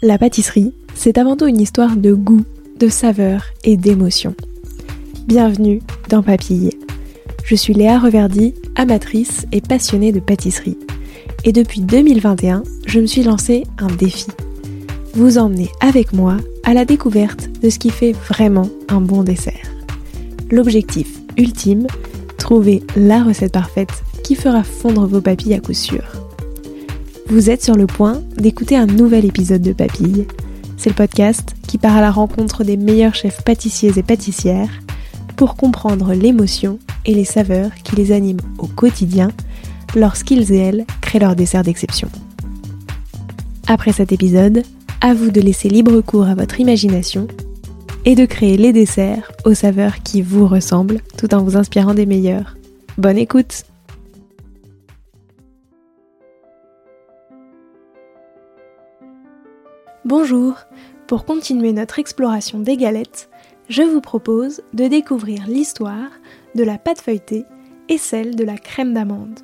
[0.00, 2.44] La pâtisserie, c'est avant tout une histoire de goût,
[2.78, 4.32] de saveur et d'émotion.
[5.26, 6.70] Bienvenue dans Papille.
[7.42, 10.78] Je suis Léa Reverdy, amatrice et passionnée de pâtisserie.
[11.42, 14.28] Et depuis 2021, je me suis lancé un défi.
[15.14, 19.66] Vous emmener avec moi à la découverte de ce qui fait vraiment un bon dessert.
[20.48, 21.88] L'objectif ultime,
[22.38, 26.27] trouver la recette parfaite qui fera fondre vos papilles à coup sûr.
[27.30, 30.26] Vous êtes sur le point d'écouter un nouvel épisode de Papille.
[30.78, 34.70] C'est le podcast qui part à la rencontre des meilleurs chefs pâtissiers et pâtissières
[35.36, 39.30] pour comprendre l'émotion et les saveurs qui les animent au quotidien
[39.94, 42.08] lorsqu'ils et elles créent leur dessert d'exception.
[43.66, 44.62] Après cet épisode,
[45.02, 47.28] à vous de laisser libre cours à votre imagination
[48.06, 52.06] et de créer les desserts aux saveurs qui vous ressemblent tout en vous inspirant des
[52.06, 52.56] meilleurs.
[52.96, 53.64] Bonne écoute
[60.04, 60.54] Bonjour
[61.08, 63.28] Pour continuer notre exploration des galettes,
[63.68, 66.10] je vous propose de découvrir l'histoire
[66.54, 67.44] de la pâte feuilletée
[67.88, 69.40] et celle de la crème d'amande.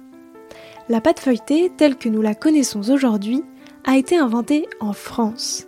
[0.89, 3.43] La pâte feuilletée, telle que nous la connaissons aujourd'hui,
[3.85, 5.67] a été inventée en France.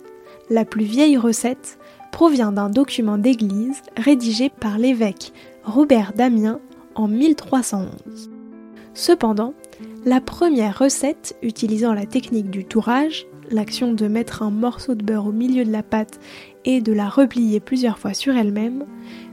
[0.49, 1.79] La plus vieille recette
[2.13, 5.33] provient d'un document d'église rédigé par l'évêque
[5.65, 6.61] Robert Damien
[6.95, 8.29] en 1311.
[8.93, 9.53] Cependant,
[10.05, 15.27] la première recette utilisant la technique du tourage l'action de mettre un morceau de beurre
[15.27, 16.19] au milieu de la pâte
[16.65, 18.85] et de la replier plusieurs fois sur elle-même,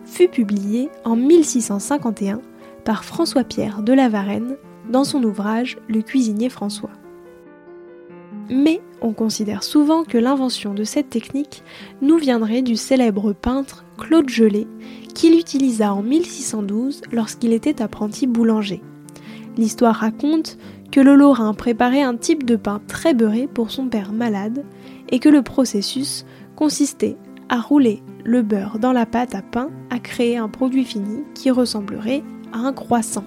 [0.05, 2.41] fut publiée en 1651
[2.84, 4.56] par François-Pierre de la Varenne
[4.91, 6.91] dans son ouvrage Le cuisinier François.
[8.51, 11.62] Mais on considère souvent que l'invention de cette technique
[12.03, 14.69] nous viendrait du célèbre peintre Claude Gelée,
[15.15, 18.83] qui l'utilisa en 1612 lorsqu'il était apprenti boulanger.
[19.56, 20.59] L'histoire raconte
[20.95, 24.64] que le Lorrain préparait un type de pain très beurré pour son père malade
[25.09, 27.17] et que le processus consistait
[27.48, 31.50] à rouler le beurre dans la pâte à pain à créer un produit fini qui
[31.50, 32.22] ressemblerait
[32.53, 33.25] à un croissant.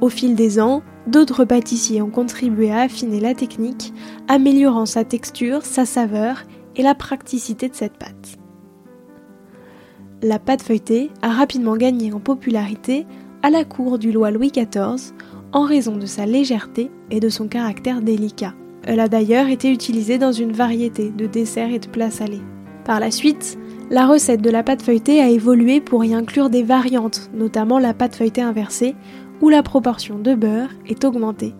[0.00, 3.94] Au fil des ans, d'autres pâtissiers ont contribué à affiner la technique,
[4.26, 6.42] améliorant sa texture, sa saveur
[6.74, 8.36] et la praticité de cette pâte.
[10.22, 13.06] La pâte feuilletée a rapidement gagné en popularité
[13.44, 15.14] à la cour du roi Louis XIV
[15.52, 18.54] en raison de sa légèreté et de son caractère délicat.
[18.84, 22.42] Elle a d'ailleurs été utilisée dans une variété de desserts et de plats salés.
[22.84, 23.58] Par la suite,
[23.90, 27.94] la recette de la pâte feuilletée a évolué pour y inclure des variantes, notamment la
[27.94, 28.96] pâte feuilletée inversée,
[29.40, 31.54] où la proportion de beurre est augmentée.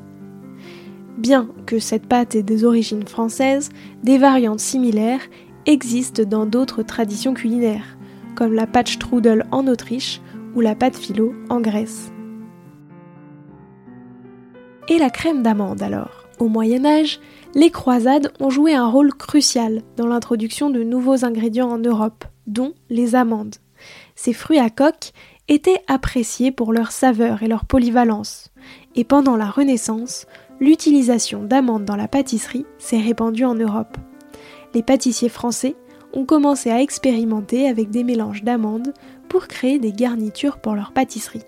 [1.18, 3.68] Bien que cette pâte ait des origines françaises,
[4.02, 5.20] des variantes similaires
[5.66, 7.96] existent dans d'autres traditions culinaires,
[8.34, 10.20] comme la pâte strudel en Autriche
[10.56, 12.10] ou la pâte philo en Grèce.
[14.92, 17.18] Et la crème d'amande alors Au Moyen Âge,
[17.54, 22.74] les croisades ont joué un rôle crucial dans l'introduction de nouveaux ingrédients en Europe, dont
[22.90, 23.54] les amandes.
[24.16, 25.12] Ces fruits à coque
[25.48, 28.50] étaient appréciés pour leur saveur et leur polyvalence,
[28.94, 30.26] et pendant la Renaissance,
[30.60, 33.96] l'utilisation d'amandes dans la pâtisserie s'est répandue en Europe.
[34.74, 35.74] Les pâtissiers français
[36.12, 38.92] ont commencé à expérimenter avec des mélanges d'amandes
[39.30, 41.46] pour créer des garnitures pour leur pâtisserie.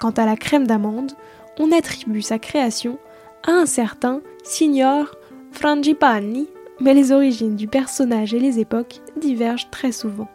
[0.00, 1.12] Quant à la crème d'amande,
[1.58, 2.98] on attribue sa création
[3.46, 5.14] à un certain Signor
[5.52, 6.48] Frangipani,
[6.80, 10.28] mais les origines du personnage et les époques divergent très souvent.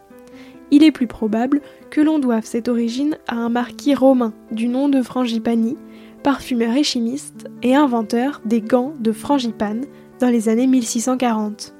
[0.71, 4.89] Il est plus probable que l'on doive cette origine à un marquis romain du nom
[4.89, 5.77] de Frangipani,
[6.23, 9.85] parfumeur et chimiste et inventeur des gants de frangipane
[10.19, 11.75] dans les années 1640.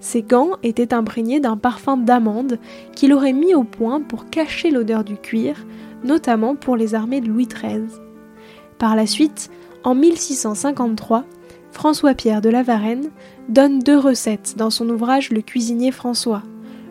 [0.00, 2.58] Ces gants étaient imprégnés d'un parfum d'amande
[2.96, 5.66] qu'il aurait mis au point pour cacher l'odeur du cuir,
[6.02, 7.84] notamment pour les armées de Louis XIII.
[8.78, 9.50] Par la suite,
[9.84, 11.24] en 1653,
[11.70, 13.10] François-Pierre de la Varenne
[13.48, 16.42] donne deux recettes dans son ouvrage Le cuisinier François.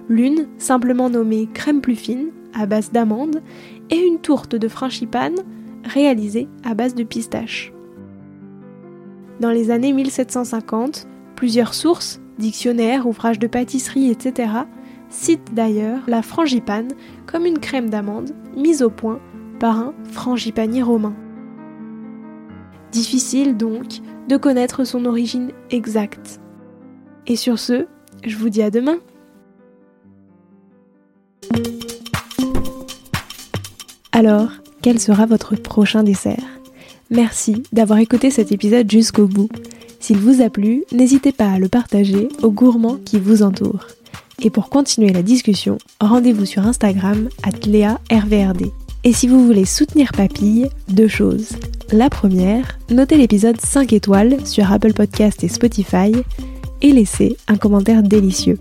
[0.09, 3.41] L'une, simplement nommée crème plus fine, à base d'amandes,
[3.89, 5.37] et une tourte de frangipane,
[5.83, 7.73] réalisée à base de pistache.
[9.39, 14.51] Dans les années 1750, plusieurs sources, dictionnaires, ouvrages de pâtisserie, etc.,
[15.09, 16.89] citent d'ailleurs la frangipane
[17.25, 19.19] comme une crème d'amande mise au point
[19.59, 21.13] par un frangipanier romain.
[22.93, 26.39] Difficile donc de connaître son origine exacte.
[27.25, 27.87] Et sur ce,
[28.23, 28.97] je vous dis à demain.
[34.11, 34.51] Alors,
[34.83, 36.45] quel sera votre prochain dessert?
[37.09, 39.49] Merci d'avoir écouté cet épisode jusqu'au bout.
[39.99, 43.87] S'il vous a plu, n'hésitez pas à le partager aux gourmands qui vous entourent.
[44.43, 47.53] Et pour continuer la discussion, rendez-vous sur Instagram at.
[49.03, 51.53] Et si vous voulez soutenir Papille, deux choses.
[51.93, 56.11] La première, notez l'épisode 5 étoiles sur Apple Podcast et Spotify.
[56.81, 58.57] et laisser un commentaire délicieux.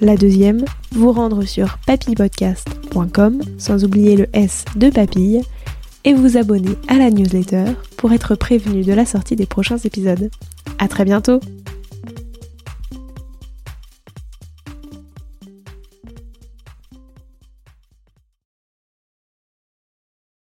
[0.00, 5.42] La deuxième, vous rendre sur papillepodcast.com sans oublier le S de papille
[6.04, 7.64] et vous abonner à la newsletter
[7.96, 10.30] pour être prévenu de la sortie des prochains épisodes.
[10.78, 11.40] À très bientôt!